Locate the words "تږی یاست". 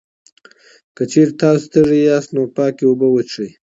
1.71-2.29